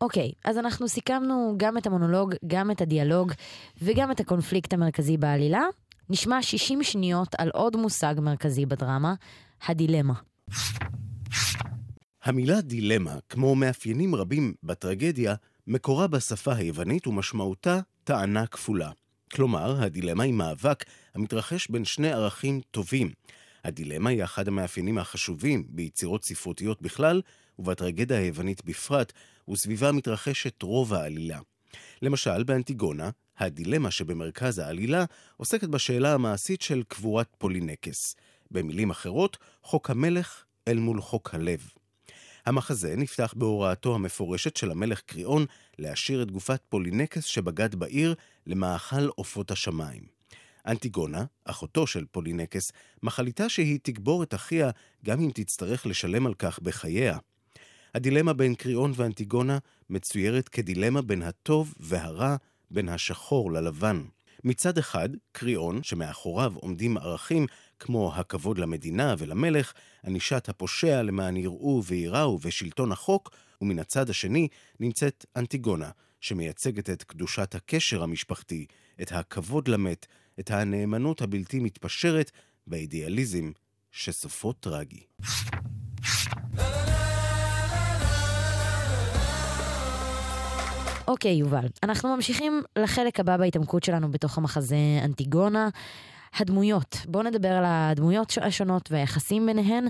אוקיי, 0.00 0.32
okay, 0.34 0.50
אז 0.50 0.58
אנחנו 0.58 0.88
סיכמנו 0.88 1.54
גם 1.56 1.78
את 1.78 1.86
המונולוג, 1.86 2.34
גם 2.46 2.70
את 2.70 2.80
הדיאלוג 2.80 3.32
וגם 3.82 4.10
את 4.10 4.20
הקונפליקט 4.20 4.72
המרכזי 4.72 5.16
בעלילה. 5.16 5.62
נשמע 6.10 6.42
60 6.42 6.82
שניות 6.82 7.34
על 7.38 7.50
עוד 7.54 7.76
מושג 7.76 8.14
מרכזי 8.18 8.66
בדרמה, 8.66 9.14
הדילמה. 9.66 10.14
המילה 12.24 12.60
דילמה, 12.60 13.16
כמו 13.28 13.54
מאפיינים 13.54 14.14
רבים 14.14 14.54
בטרגדיה, 14.62 15.34
מקורה 15.66 16.06
בשפה 16.06 16.54
היוונית 16.54 17.06
ומשמעותה 17.06 17.80
טענה 18.04 18.46
כפולה. 18.46 18.90
כלומר, 19.32 19.82
הדילמה 19.82 20.24
היא 20.24 20.34
מאבק 20.34 20.84
המתרחש 21.14 21.70
בין 21.70 21.84
שני 21.84 22.12
ערכים 22.12 22.60
טובים, 22.70 23.10
הדילמה 23.64 24.10
היא 24.10 24.24
אחד 24.24 24.48
המאפיינים 24.48 24.98
החשובים 24.98 25.64
ביצירות 25.68 26.24
ספרותיות 26.24 26.82
בכלל, 26.82 27.22
ובטרגדיה 27.58 28.18
היוונית 28.18 28.64
בפרט, 28.64 29.12
וסביבה 29.50 29.92
מתרחשת 29.92 30.62
רוב 30.62 30.94
העלילה. 30.94 31.40
למשל, 32.02 32.42
באנטיגונה, 32.42 33.10
הדילמה 33.38 33.90
שבמרכז 33.90 34.58
העלילה 34.58 35.04
עוסקת 35.36 35.68
בשאלה 35.68 36.14
המעשית 36.14 36.62
של 36.62 36.82
קבורת 36.88 37.28
פולינקס. 37.38 38.16
במילים 38.50 38.90
אחרות, 38.90 39.36
חוק 39.62 39.90
המלך 39.90 40.44
אל 40.68 40.78
מול 40.78 41.00
חוק 41.00 41.34
הלב. 41.34 41.70
המחזה 42.46 42.96
נפתח 42.96 43.34
בהוראתו 43.36 43.94
המפורשת 43.94 44.56
של 44.56 44.70
המלך 44.70 45.00
קריאון 45.00 45.46
להשאיר 45.78 46.22
את 46.22 46.30
גופת 46.30 46.60
פולינקס 46.68 47.24
שבגד 47.24 47.74
בעיר 47.74 48.14
למאכל 48.46 49.06
עופות 49.06 49.50
השמיים. 49.50 50.21
אנטיגונה, 50.66 51.24
אחותו 51.44 51.86
של 51.86 52.04
פולינקס, 52.10 52.72
מחליטה 53.02 53.48
שהיא 53.48 53.78
תקבור 53.82 54.22
את 54.22 54.34
אחיה 54.34 54.70
גם 55.04 55.20
אם 55.20 55.30
תצטרך 55.34 55.86
לשלם 55.86 56.26
על 56.26 56.34
כך 56.34 56.58
בחייה. 56.62 57.18
הדילמה 57.94 58.32
בין 58.32 58.54
קריאון 58.54 58.92
ואנטיגונה 58.96 59.58
מצוירת 59.90 60.48
כדילמה 60.48 61.02
בין 61.02 61.22
הטוב 61.22 61.74
והרע, 61.80 62.36
בין 62.70 62.88
השחור 62.88 63.52
ללבן. 63.52 64.02
מצד 64.44 64.78
אחד, 64.78 65.08
קריאון, 65.32 65.82
שמאחוריו 65.82 66.52
עומדים 66.54 66.96
ערכים 66.96 67.46
כמו 67.78 68.14
הכבוד 68.14 68.58
למדינה 68.58 69.14
ולמלך, 69.18 69.72
ענישת 70.06 70.48
הפושע 70.48 71.02
למען 71.02 71.36
יראו 71.36 71.82
וייראו 71.84 72.38
ושלטון 72.42 72.92
החוק, 72.92 73.30
ומן 73.60 73.78
הצד 73.78 74.10
השני 74.10 74.48
נמצאת 74.80 75.26
אנטיגונה, 75.36 75.90
שמייצגת 76.20 76.90
את 76.90 77.02
קדושת 77.02 77.54
הקשר 77.54 78.02
המשפחתי, 78.02 78.66
את 79.02 79.12
הכבוד 79.12 79.68
למת, 79.68 80.06
את 80.40 80.50
הנאמנות 80.50 81.22
הבלתי 81.22 81.60
מתפשרת 81.60 82.30
והאידיאליזם 82.66 83.50
שסופו 83.90 84.52
טרגי. 84.52 85.00
אוקיי, 91.08 91.30
okay, 91.30 91.40
יובל, 91.40 91.66
אנחנו 91.82 92.16
ממשיכים 92.16 92.62
לחלק 92.78 93.20
הבא 93.20 93.36
בהתעמקות 93.36 93.84
שלנו 93.84 94.10
בתוך 94.10 94.38
המחזה 94.38 94.76
אנטיגונה. 95.04 95.68
הדמויות, 96.34 96.96
בואו 97.08 97.22
נדבר 97.22 97.48
על 97.48 97.64
הדמויות 97.66 98.38
השונות 98.42 98.92
והיחסים 98.92 99.46
ביניהן. 99.46 99.86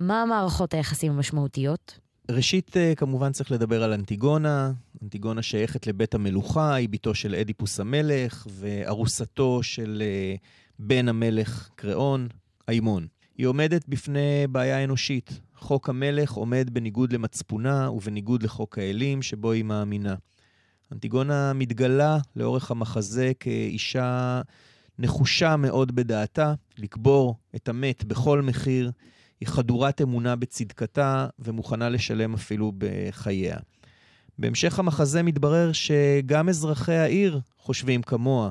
מה 0.00 0.24
מערכות 0.24 0.74
היחסים 0.74 1.12
המשמעותיות? 1.12 1.98
ראשית, 2.30 2.76
אה, 2.76 2.94
כמובן 2.96 3.32
צריך 3.32 3.52
לדבר 3.52 3.82
על 3.82 3.92
אנטיגונה. 3.92 4.72
אנטיגונה 5.02 5.42
שייכת 5.42 5.86
לבית 5.86 6.14
המלוכה, 6.14 6.74
היא 6.74 6.88
בתו 6.88 7.14
של 7.14 7.34
אדיפוס 7.34 7.80
המלך 7.80 8.46
וארוסתו 8.50 9.62
של 9.62 10.02
אה, 10.06 10.34
בן 10.78 11.08
המלך 11.08 11.68
קריאון, 11.74 12.28
איימון. 12.68 13.06
היא 13.36 13.46
עומדת 13.46 13.88
בפני 13.88 14.46
בעיה 14.50 14.84
אנושית. 14.84 15.40
חוק 15.56 15.88
המלך 15.88 16.32
עומד 16.32 16.70
בניגוד 16.72 17.12
למצפונה 17.12 17.90
ובניגוד 17.90 18.42
לחוק 18.42 18.78
האלים 18.78 19.22
שבו 19.22 19.52
היא 19.52 19.64
מאמינה. 19.64 20.14
אנטיגונה 20.92 21.52
מתגלה 21.52 22.18
לאורך 22.36 22.70
המחזה 22.70 23.32
כאישה 23.40 24.40
נחושה 24.98 25.56
מאוד 25.56 25.94
בדעתה 25.94 26.54
לקבור 26.78 27.36
את 27.56 27.68
המת 27.68 28.04
בכל 28.04 28.42
מחיר. 28.42 28.90
היא 29.44 29.52
חדורת 29.52 30.02
אמונה 30.02 30.36
בצדקתה 30.36 31.26
ומוכנה 31.38 31.88
לשלם 31.88 32.34
אפילו 32.34 32.72
בחייה. 32.78 33.56
בהמשך 34.38 34.78
המחזה 34.78 35.22
מתברר 35.22 35.72
שגם 35.72 36.48
אזרחי 36.48 36.94
העיר 36.94 37.40
חושבים 37.58 38.02
כמוה. 38.02 38.50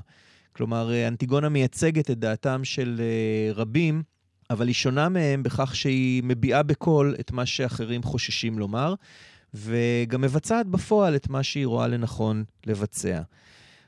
כלומר, 0.55 1.07
אנטיגונה 1.07 1.49
מייצגת 1.49 2.11
את 2.11 2.19
דעתם 2.19 2.63
של 2.63 3.01
אה, 3.01 3.53
רבים, 3.53 4.03
אבל 4.49 4.67
היא 4.67 4.73
שונה 4.73 5.09
מהם 5.09 5.43
בכך 5.43 5.75
שהיא 5.75 6.23
מביעה 6.25 6.63
בקול 6.63 7.15
את 7.19 7.31
מה 7.31 7.45
שאחרים 7.45 8.03
חוששים 8.03 8.59
לומר, 8.59 8.93
וגם 9.53 10.21
מבצעת 10.21 10.67
בפועל 10.67 11.15
את 11.15 11.29
מה 11.29 11.43
שהיא 11.43 11.65
רואה 11.65 11.87
לנכון 11.87 12.43
לבצע. 12.65 13.21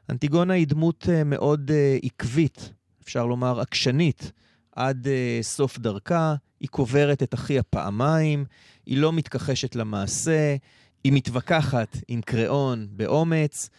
אנטיגונה 0.09 0.53
היא 0.53 0.67
דמות 0.67 1.09
אה, 1.09 1.23
מאוד 1.23 1.71
אה, 1.71 1.97
עקבית, 2.03 2.71
אפשר 3.03 3.25
לומר 3.25 3.59
עקשנית, 3.59 4.31
עד 4.75 5.07
סוף 5.41 5.79
דרכה. 5.79 6.35
היא 6.65 6.69
קוברת 6.69 7.23
את 7.23 7.33
אחיה 7.33 7.63
פעמיים, 7.63 8.45
היא 8.85 8.97
לא 8.97 9.13
מתכחשת 9.13 9.75
למעשה, 9.75 10.55
היא 11.03 11.13
מתווכחת 11.13 11.97
עם 12.07 12.21
קריאון 12.21 12.87
באומץ, 12.91 13.69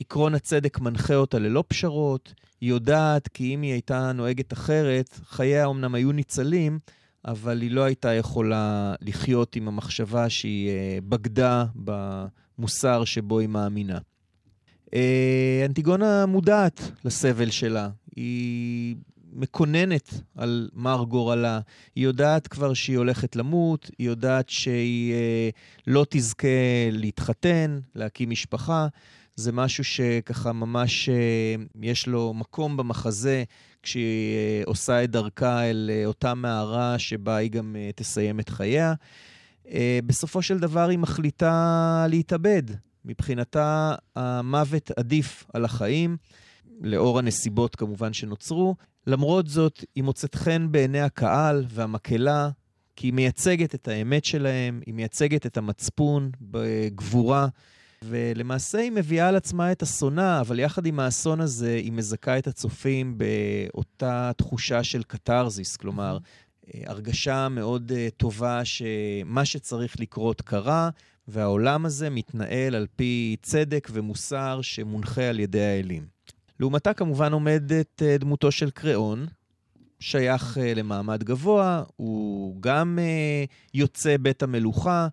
עקרון 0.00 0.34
הצדק 0.34 0.80
מנחה 0.80 1.14
אותה 1.14 1.38
ללא 1.38 1.64
פשרות, 1.68 2.34
היא 2.60 2.70
יודעת 2.70 3.28
כי 3.28 3.54
אם 3.54 3.62
היא 3.62 3.72
הייתה 3.72 4.12
נוהגת 4.12 4.52
אחרת, 4.52 5.20
חייה 5.24 5.66
אמנם 5.66 5.94
היו 5.94 6.12
ניצלים, 6.12 6.78
אבל 7.24 7.62
היא 7.62 7.70
לא 7.70 7.82
הייתה 7.84 8.12
יכולה 8.12 8.94
לחיות 9.00 9.56
עם 9.56 9.68
המחשבה 9.68 10.28
שהיא 10.28 10.68
אה, 10.68 10.98
בגדה 11.08 11.64
במוסר 11.74 13.04
שבו 13.04 13.38
היא 13.38 13.48
מאמינה. 13.48 13.98
אה, 14.94 15.62
אנטיגונה 15.66 16.26
מודעת 16.26 16.90
לסבל 17.04 17.50
שלה, 17.50 17.88
היא 18.16 18.96
מקוננת 19.34 20.14
על 20.36 20.68
מר 20.74 21.04
גורלה. 21.08 21.60
היא 21.94 22.04
יודעת 22.04 22.46
כבר 22.46 22.74
שהיא 22.74 22.98
הולכת 22.98 23.36
למות, 23.36 23.90
היא 23.98 24.06
יודעת 24.06 24.48
שהיא 24.48 25.14
אה, 25.14 25.48
לא 25.86 26.06
תזכה 26.10 26.48
להתחתן, 26.90 27.78
להקים 27.94 28.30
משפחה. 28.30 28.88
זה 29.36 29.52
משהו 29.52 29.84
שככה 29.84 30.52
ממש 30.52 31.08
אה, 31.08 31.54
יש 31.82 32.06
לו 32.06 32.34
מקום 32.34 32.76
במחזה 32.76 33.44
כשהיא 33.82 34.34
אה, 34.36 34.62
עושה 34.66 35.04
את 35.04 35.10
דרכה 35.10 35.62
אל 35.62 35.90
אה, 35.92 36.06
אותה 36.06 36.34
מערה 36.34 36.98
שבה 36.98 37.36
היא 37.36 37.50
גם 37.50 37.76
תסיים 37.94 38.40
את 38.40 38.48
חייה. 38.48 38.94
בסופו 40.06 40.42
של 40.42 40.58
דבר 40.58 40.88
היא 40.88 40.98
מחליטה 40.98 42.06
להתאבד. 42.08 42.62
מבחינתה 43.04 43.94
המוות 44.16 44.90
עדיף 44.96 45.44
על 45.54 45.64
החיים, 45.64 46.16
לאור 46.80 47.18
הנסיבות 47.18 47.76
כמובן 47.76 48.12
שנוצרו. 48.12 48.74
למרות 49.06 49.48
זאת, 49.48 49.84
היא 49.94 50.04
מוצאת 50.04 50.34
חן 50.34 50.66
בעיני 50.70 51.00
הקהל 51.00 51.64
והמקהלה, 51.68 52.50
כי 52.96 53.06
היא 53.06 53.12
מייצגת 53.12 53.74
את 53.74 53.88
האמת 53.88 54.24
שלהם, 54.24 54.80
היא 54.86 54.94
מייצגת 54.94 55.46
את 55.46 55.56
המצפון 55.56 56.30
בגבורה, 56.40 57.48
ולמעשה 58.02 58.78
היא 58.78 58.92
מביאה 58.92 59.28
על 59.28 59.36
עצמה 59.36 59.72
את 59.72 59.82
אסונה, 59.82 60.40
אבל 60.40 60.58
יחד 60.58 60.86
עם 60.86 61.00
האסון 61.00 61.40
הזה 61.40 61.74
היא 61.74 61.92
מזכה 61.92 62.38
את 62.38 62.46
הצופים 62.46 63.18
באותה 63.18 64.30
תחושה 64.36 64.84
של 64.84 65.02
קתרזיס, 65.02 65.76
כלומר, 65.76 66.18
הרגשה 66.86 67.48
מאוד 67.48 67.92
אה, 67.96 68.08
טובה 68.16 68.64
שמה 68.64 69.44
שצריך 69.44 70.00
לקרות 70.00 70.40
קרה, 70.40 70.90
והעולם 71.28 71.86
הזה 71.86 72.10
מתנהל 72.10 72.74
על 72.74 72.86
פי 72.96 73.36
צדק 73.42 73.88
ומוסר 73.92 74.60
שמונחה 74.62 75.22
על 75.22 75.40
ידי 75.40 75.64
האלים. 75.64 76.13
לעומתה 76.64 76.94
כמובן 76.94 77.32
עומדת 77.32 78.02
אה, 78.02 78.18
דמותו 78.18 78.50
של 78.50 78.70
קריאון, 78.70 79.26
שייך 80.00 80.58
אה, 80.58 80.74
למעמד 80.74 81.24
גבוה, 81.24 81.82
הוא 81.96 82.56
גם 82.60 82.98
אה, 83.02 83.44
יוצא 83.74 84.16
בית 84.16 84.42
המלוכה, 84.42 85.08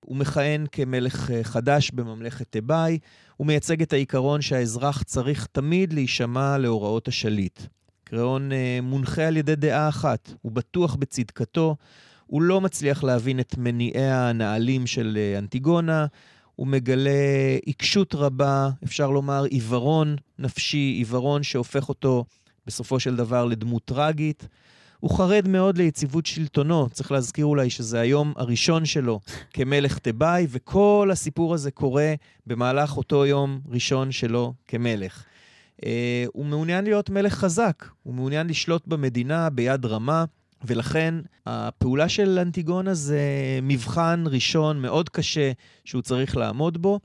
הוא 0.00 0.16
מכהן 0.16 0.66
כמלך 0.72 1.30
חדש 1.42 1.90
בממלכת 1.90 2.46
תיבאי, 2.50 2.98
הוא 3.36 3.46
מייצג 3.46 3.82
את 3.82 3.92
העיקרון 3.92 4.40
שהאזרח 4.42 5.02
צריך 5.02 5.46
תמיד 5.52 5.92
להישמע 5.92 6.58
להוראות 6.58 7.08
השליט. 7.08 7.60
קריאון 8.04 8.50
מונחה 8.82 9.26
על 9.26 9.36
ידי 9.36 9.56
דעה 9.56 9.88
אחת, 9.88 10.32
הוא 10.42 10.52
בטוח 10.52 10.94
בצדקתו, 10.94 11.76
הוא 12.26 12.42
לא 12.42 12.60
מצליח 12.60 13.04
להבין 13.04 13.40
את 13.40 13.54
מניעי 13.58 14.10
הנעלים 14.10 14.86
של 14.86 15.18
אנטיגונה, 15.38 16.06
הוא 16.56 16.66
מגלה 16.66 17.10
עיקשות 17.64 18.14
רבה, 18.14 18.68
אפשר 18.84 19.10
לומר 19.10 19.44
עיוורון 19.44 20.16
נפשי, 20.38 20.94
עיוורון 20.96 21.42
שהופך 21.42 21.88
אותו 21.88 22.24
בסופו 22.66 23.00
של 23.00 23.16
דבר 23.16 23.44
לדמות 23.44 23.84
טרגית. 23.84 24.48
הוא 25.00 25.16
חרד 25.16 25.48
מאוד 25.48 25.78
ליציבות 25.78 26.26
שלטונו, 26.26 26.88
צריך 26.92 27.12
להזכיר 27.12 27.46
אולי 27.46 27.70
שזה 27.70 28.00
היום 28.00 28.32
הראשון 28.36 28.84
שלו 28.84 29.20
כמלך 29.52 29.98
תיבאי, 29.98 30.46
וכל 30.50 31.08
הסיפור 31.12 31.54
הזה 31.54 31.70
קורה 31.70 32.14
במהלך 32.46 32.96
אותו 32.96 33.26
יום 33.26 33.60
ראשון 33.68 34.12
שלו 34.12 34.54
כמלך. 34.68 35.24
Uh, 35.80 35.84
הוא 36.32 36.46
מעוניין 36.46 36.84
להיות 36.84 37.10
מלך 37.10 37.34
חזק, 37.34 37.84
הוא 38.02 38.14
מעוניין 38.14 38.46
לשלוט 38.46 38.86
במדינה 38.86 39.50
ביד 39.50 39.86
רמה, 39.86 40.24
ולכן 40.66 41.14
הפעולה 41.46 42.08
של 42.08 42.38
אנטיגונה 42.38 42.94
זה 42.94 43.20
מבחן 43.62 44.24
ראשון 44.26 44.82
מאוד 44.82 45.08
קשה 45.08 45.52
שהוא 45.84 46.02
צריך 46.02 46.36
לעמוד 46.36 46.82
בו. 46.82 47.00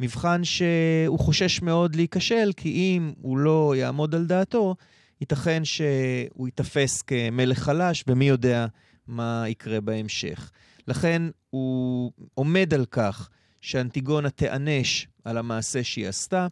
מבחן 0.00 0.44
שהוא 0.44 1.18
חושש 1.18 1.62
מאוד 1.62 1.94
להיכשל, 1.94 2.50
כי 2.56 2.68
אם 2.68 3.12
הוא 3.20 3.38
לא 3.38 3.74
יעמוד 3.76 4.14
על 4.14 4.26
דעתו, 4.26 4.74
ייתכן 5.20 5.64
שהוא 5.64 6.48
ייתפס 6.48 7.02
כמלך 7.02 7.58
חלש, 7.58 8.04
ומי 8.08 8.28
יודע 8.28 8.66
מה 9.06 9.44
יקרה 9.48 9.80
בהמשך. 9.80 10.50
לכן 10.88 11.22
הוא 11.50 12.12
עומד 12.34 12.74
על 12.74 12.84
כך 12.90 13.28
שאנטיגונה 13.60 14.30
תיענש 14.30 15.06
על 15.24 15.38
המעשה 15.38 15.84
שהיא 15.84 16.08
עשתה. 16.08 16.46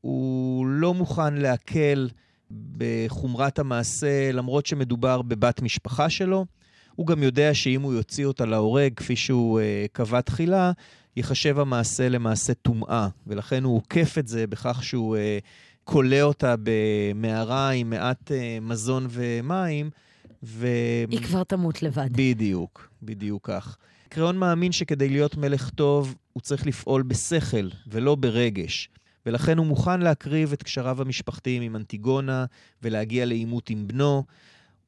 הוא 0.00 0.66
לא 0.66 0.94
מוכן 0.94 1.34
להקל 1.34 2.08
בחומרת 2.76 3.58
המעשה, 3.58 4.32
למרות 4.32 4.66
שמדובר 4.66 5.22
בבת 5.22 5.62
משפחה 5.62 6.10
שלו. 6.10 6.46
הוא 6.94 7.06
גם 7.06 7.22
יודע 7.22 7.54
שאם 7.54 7.82
הוא 7.82 7.92
יוציא 7.92 8.26
אותה 8.26 8.44
להורג, 8.44 8.92
כפי 8.96 9.16
שהוא 9.16 9.60
uh, 9.60 9.62
קבע 9.92 10.20
תחילה, 10.20 10.72
ייחשב 11.16 11.58
המעשה 11.58 12.08
למעשה 12.08 12.54
טומאה, 12.54 13.08
ולכן 13.26 13.64
הוא 13.64 13.76
עוקף 13.76 14.18
את 14.18 14.28
זה 14.28 14.46
בכך 14.46 14.84
שהוא 14.84 15.16
uh, 15.16 15.20
כולא 15.84 16.20
אותה 16.20 16.54
במערה 16.62 17.70
עם 17.70 17.90
מעט 17.90 18.30
uh, 18.30 18.34
מזון 18.60 19.06
ומים. 19.10 19.90
ו... 20.42 20.66
היא 21.10 21.20
כבר 21.20 21.44
תמות 21.44 21.82
לבד. 21.82 22.08
בדיוק, 22.12 22.88
בדיוק 23.02 23.46
כך. 23.50 23.76
קריאון 24.08 24.36
מאמין 24.36 24.72
שכדי 24.72 25.08
להיות 25.08 25.36
מלך 25.36 25.70
טוב, 25.70 26.14
הוא 26.32 26.40
צריך 26.40 26.66
לפעול 26.66 27.02
בשכל 27.02 27.68
ולא 27.86 28.14
ברגש. 28.14 28.88
ולכן 29.26 29.58
הוא 29.58 29.66
מוכן 29.66 30.00
להקריב 30.00 30.52
את 30.52 30.62
קשריו 30.62 31.00
המשפחתיים 31.00 31.62
עם 31.62 31.76
אנטיגונה 31.76 32.44
ולהגיע 32.82 33.26
לעימות 33.26 33.70
עם 33.70 33.86
בנו. 33.86 34.24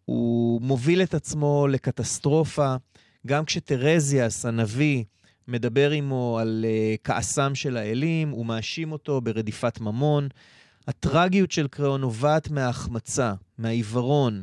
הוא 0.04 0.62
מוביל 0.62 1.02
את 1.02 1.14
עצמו 1.14 1.66
לקטסטרופה, 1.70 2.74
גם 3.26 3.44
כשטרזיאס, 3.44 4.46
הנביא, 4.46 5.04
מדבר 5.48 5.90
עמו 5.90 6.38
על 6.40 6.64
uh, 6.64 7.00
כעסם 7.04 7.54
של 7.54 7.76
האלים, 7.76 8.30
הוא 8.30 8.46
מאשים 8.46 8.92
אותו 8.92 9.20
ברדיפת 9.20 9.80
ממון. 9.80 10.28
הטרגיות 10.88 11.50
של 11.50 11.68
קריאון 11.68 12.00
נובעת 12.00 12.50
מההחמצה, 12.50 13.34
מהעיוורון, 13.58 14.42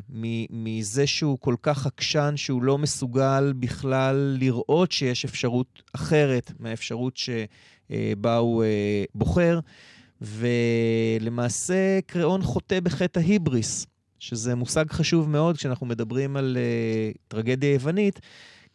מזה 0.50 1.08
שהוא 1.08 1.38
כל 1.40 1.56
כך 1.62 1.86
עקשן 1.86 2.34
שהוא 2.38 2.64
לא 2.64 2.78
מסוגל 2.78 3.54
בכלל 3.60 4.38
לראות 4.40 4.92
שיש 4.92 5.26
אפשרות 5.26 5.84
אחרת 5.94 6.52
מהאפשרות 6.60 7.18
שבה 7.92 8.38
הוא 8.38 8.64
אה, 8.64 9.04
בוחר. 9.16 9.60
ולמעשה 10.22 12.00
קריאון 12.06 12.42
חוטא 12.42 12.80
בחטא 12.80 13.20
ההיבריס, 13.20 13.86
שזה 14.20 14.56
מושג 14.56 14.92
חשוב 14.92 15.30
מאוד 15.30 15.58
כשאנחנו 15.58 15.86
מדברים 15.86 16.38
על 16.38 16.58
uh, 16.58 17.18
טרגדיה 17.28 17.74
יוונית, 17.74 18.20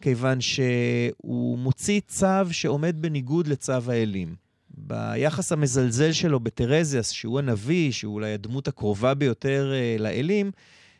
כיוון 0.02 0.40
שהוא 0.40 1.58
מוציא 1.58 2.00
צו 2.08 2.26
שעומד 2.50 2.96
בניגוד 3.02 3.46
לצו 3.46 3.72
האלים. 3.86 4.34
ביחס 4.70 5.52
המזלזל 5.52 6.12
שלו 6.12 6.40
בטרזיאס, 6.40 7.10
שהוא 7.10 7.38
הנביא, 7.38 7.92
שהוא 7.92 8.14
אולי 8.14 8.32
הדמות 8.32 8.68
הקרובה 8.68 9.14
ביותר 9.14 9.72
uh, 9.72 10.02
לאלים, 10.02 10.50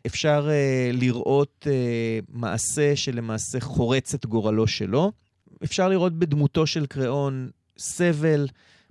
אפשר 0.06 0.48
uh, 0.48 0.96
לראות 0.96 1.66
uh, 1.66 2.26
מעשה 2.38 2.96
שלמעשה 2.96 3.60
חורץ 3.60 4.14
את 4.14 4.26
גורלו 4.26 4.66
שלו. 4.66 5.12
אפשר 5.64 5.88
לראות 5.88 6.18
בדמותו 6.18 6.66
של 6.66 6.86
קריאון 6.86 7.50
סבל, 7.78 8.48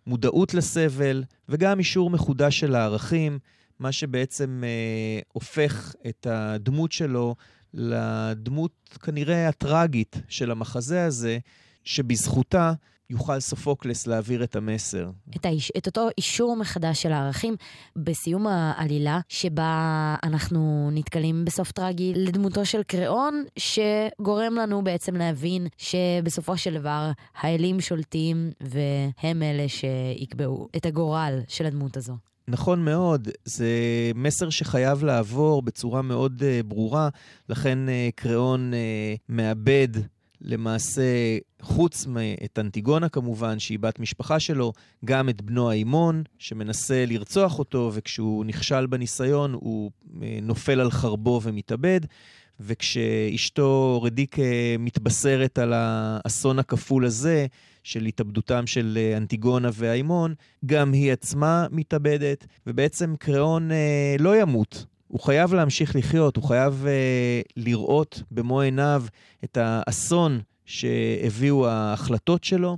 מודעות 0.08 0.54
לסבל 0.54 1.24
וגם 1.50 1.80
אישור 1.80 2.10
מחודש 2.10 2.60
של 2.60 2.76
הערכים, 2.76 3.40
מה 3.80 3.92
שבעצם 3.92 4.64
אה, 4.64 5.20
הופך 5.34 5.96
את 6.08 6.28
הדמות 6.30 6.92
שלו 6.92 7.36
לדמות 7.74 8.98
כנראה 9.04 9.48
הטראגית 9.48 10.16
של 10.28 10.52
המחזה 10.52 11.06
הזה, 11.06 11.38
שבזכותה 11.84 12.74
יוכל 13.14 13.40
סופוקלס 13.40 14.08
להעביר 14.08 14.44
את 14.44 14.56
המסר. 14.56 15.10
את, 15.36 15.46
האיש, 15.46 15.72
את 15.78 15.88
אותו 15.88 16.08
אישור 16.18 16.56
מחדש 16.56 17.02
של 17.02 17.12
הערכים 17.12 17.56
בסיום 17.96 18.48
העלילה, 18.48 19.20
שבה 19.30 20.16
אנחנו 20.24 20.90
נתקלים 20.92 21.46
בסוף 21.46 21.72
טרגי 21.72 22.14
לדמותו 22.16 22.66
של 22.66 22.84
קריאון, 22.84 23.44
שגורם 23.60 24.56
לנו 24.56 24.84
בעצם 24.84 25.16
להבין 25.16 25.68
שבסופו 25.78 26.58
של 26.58 26.80
דבר 26.80 27.12
האלים 27.42 27.82
שולטים 27.82 28.52
והם 28.62 29.44
אלה 29.44 29.66
שיקבעו 29.68 30.68
את 30.76 30.86
הגורל 30.86 31.40
של 31.48 31.66
הדמות 31.66 31.98
הזו. 31.98 32.14
נכון 32.48 32.86
מאוד, 32.86 33.30
זה 33.46 33.68
מסר 34.16 34.50
שחייב 34.50 35.04
לעבור 35.04 35.62
בצורה 35.62 36.02
מאוד 36.02 36.42
uh, 36.42 36.68
ברורה, 36.68 37.10
לכן 37.50 37.80
uh, 37.88 37.92
קריאון 38.16 38.72
uh, 38.74 39.20
מאבד 39.30 39.88
למעשה, 40.44 41.38
חוץ 41.62 42.06
מאת 42.06 42.60
אנטיגונה 42.60 43.10
כמובן, 43.10 43.60
שהיא 43.60 43.80
בת 43.80 44.00
משפחה 44.00 44.40
שלו, 44.40 44.74
גם 45.06 45.30
את 45.30 45.42
בנו 45.42 45.70
האימון, 45.70 46.24
שמנסה 46.38 47.06
לרצוח 47.08 47.60
אותו, 47.60 47.92
וכשהוא 47.94 48.46
נכשל 48.46 48.86
בניסיון, 48.86 49.54
הוא 49.54 49.92
אה, 50.22 50.40
נופל 50.42 50.80
על 50.80 50.92
חרבו 50.92 51.40
ומתאבד. 51.44 52.02
וכשאשתו 52.60 54.02
רדיקה 54.04 54.42
מתבשרת 54.80 55.60
על 55.60 55.74
האסון 55.76 56.60
הכפול 56.60 57.06
הזה, 57.06 57.46
של 57.84 58.06
התאבדותם 58.06 58.68
של 58.68 58.98
אה, 59.02 59.18
אנטיגונה 59.18 59.70
והאימון, 59.74 60.34
גם 60.66 60.94
היא 60.94 61.14
עצמה 61.14 61.68
מתאבדת, 61.72 62.46
ובעצם 62.68 63.16
קריאון 63.20 63.72
אה, 63.72 64.16
לא 64.20 64.42
ימות. 64.42 64.86
הוא 65.14 65.22
חייב 65.22 65.54
להמשיך 65.54 65.96
לחיות, 65.96 66.36
הוא 66.36 66.44
חייב 66.44 66.86
אה, 66.88 67.42
לראות 67.58 68.24
במו 68.32 68.62
עיניו 68.62 69.04
את 69.44 69.58
האסון 69.62 70.42
שהביאו 70.66 71.68
ההחלטות 71.68 72.44
שלו. 72.44 72.78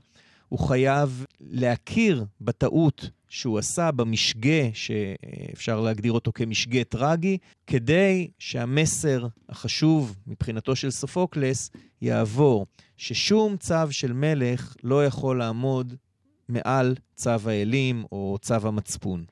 הוא 0.50 0.60
חייב 0.60 1.26
להכיר 1.42 2.26
בטעות 2.42 3.10
שהוא 3.30 3.60
עשה, 3.60 3.92
במשגה, 3.92 4.64
שאפשר 4.74 5.80
להגדיר 5.80 6.12
אותו 6.12 6.32
כמשגה 6.36 6.84
טרגי, 6.84 7.38
כדי 7.68 8.28
שהמסר 8.40 9.28
החשוב 9.50 10.16
מבחינתו 10.28 10.76
של 10.76 10.92
סופוקלס 10.92 11.70
יעבור, 12.02 12.66
ששום 12.98 13.58
צו 13.58 13.92
של 13.92 14.14
מלך 14.14 14.76
לא 14.84 15.06
יכול 15.06 15.40
לעמוד 15.40 15.94
מעל 16.50 16.96
צו 17.16 17.50
האלים 17.50 18.04
או 18.12 18.38
צו 18.42 18.68
המצפון. 18.68 19.26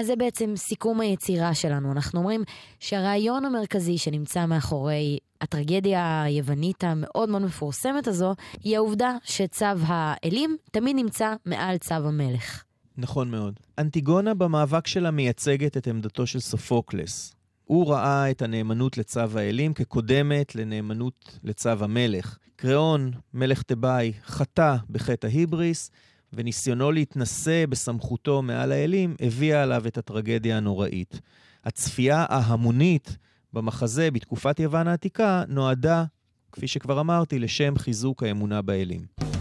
אז 0.00 0.06
זה 0.06 0.16
בעצם 0.16 0.52
סיכום 0.56 1.00
היצירה 1.00 1.54
שלנו. 1.54 1.92
אנחנו 1.92 2.20
אומרים 2.20 2.42
שהרעיון 2.78 3.44
המרכזי 3.44 3.98
שנמצא 3.98 4.46
מאחורי 4.46 5.18
הטרגדיה 5.40 6.22
היוונית 6.22 6.84
המאוד 6.84 7.28
מאוד 7.28 7.42
מפורסמת 7.42 8.06
הזו, 8.06 8.34
היא 8.64 8.76
העובדה 8.76 9.16
שצו 9.24 9.64
האלים 9.86 10.56
תמיד 10.72 10.96
נמצא 10.96 11.34
מעל 11.46 11.78
צו 11.78 11.94
המלך. 11.94 12.64
נכון 12.96 13.30
מאוד. 13.30 13.60
אנטיגונה 13.78 14.34
במאבק 14.34 14.86
שלה 14.86 15.10
מייצגת 15.10 15.76
את 15.76 15.86
עמדתו 15.86 16.26
של 16.26 16.40
סופוקלס. 16.40 17.34
הוא 17.64 17.92
ראה 17.92 18.30
את 18.30 18.42
הנאמנות 18.42 18.98
לצו 18.98 19.38
האלים 19.38 19.74
כקודמת 19.74 20.54
לנאמנות 20.54 21.38
לצו 21.44 21.70
המלך. 21.70 22.38
קריאון, 22.56 23.10
מלך 23.34 23.62
תיבאי, 23.62 24.12
חטא 24.26 24.76
בחטא 24.90 25.26
ההיבריס, 25.26 25.90
וניסיונו 26.32 26.92
להתנשא 26.92 27.66
בסמכותו 27.66 28.42
מעל 28.42 28.72
האלים 28.72 29.16
הביאה 29.20 29.62
עליו 29.62 29.86
את 29.86 29.98
הטרגדיה 29.98 30.56
הנוראית. 30.56 31.20
הצפייה 31.64 32.26
ההמונית 32.28 33.16
במחזה 33.52 34.10
בתקופת 34.10 34.60
יוון 34.60 34.88
העתיקה 34.88 35.44
נועדה, 35.48 36.04
כפי 36.52 36.68
שכבר 36.68 37.00
אמרתי, 37.00 37.38
לשם 37.38 37.78
חיזוק 37.78 38.22
האמונה 38.22 38.62
באלים. 38.62 39.39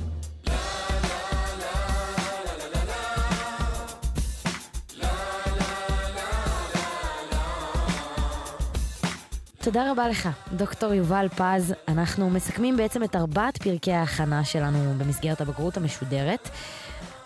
תודה 9.72 9.92
רבה 9.92 10.08
לך, 10.08 10.30
דוקטור 10.54 10.94
יובל 10.94 11.28
פז. 11.36 11.74
אנחנו 11.88 12.30
מסכמים 12.30 12.78
בעצם 12.78 13.04
את 13.04 13.16
ארבעת 13.16 13.58
פרקי 13.58 13.92
ההכנה 13.94 14.46
שלנו 14.46 14.94
במסגרת 14.98 15.42
הבגרות 15.42 15.78
המשודרת. 15.78 16.50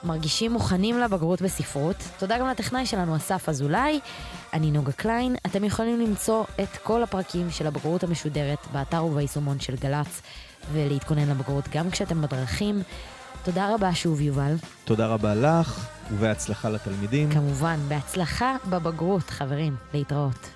מרגישים 0.03 0.51
מוכנים 0.51 0.99
לבגרות 0.99 1.41
בספרות. 1.41 1.95
תודה 2.19 2.39
גם 2.39 2.47
לטכנאי 2.47 2.85
שלנו, 2.85 3.15
אסף 3.15 3.49
אזולאי. 3.49 3.99
אני 4.53 4.71
נוגה 4.71 4.91
קליין. 4.91 5.35
אתם 5.45 5.63
יכולים 5.63 6.01
למצוא 6.01 6.43
את 6.63 6.77
כל 6.83 7.03
הפרקים 7.03 7.51
של 7.51 7.67
הבגרות 7.67 8.03
המשודרת 8.03 8.59
באתר 8.71 9.05
וביישומון 9.05 9.59
של 9.59 9.75
גל"צ, 9.75 10.21
ולהתכונן 10.73 11.29
לבגרות 11.29 11.67
גם 11.71 11.89
כשאתם 11.89 12.21
בדרכים. 12.21 12.81
תודה 13.43 13.73
רבה 13.73 13.95
שוב, 13.95 14.21
יובל. 14.21 14.55
תודה 14.85 15.07
רבה 15.07 15.35
לך, 15.35 15.87
ובהצלחה 16.11 16.69
לתלמידים. 16.69 17.31
כמובן, 17.31 17.79
בהצלחה 17.87 18.55
בבגרות, 18.69 19.29
חברים. 19.29 19.75
להתראות. 19.93 20.49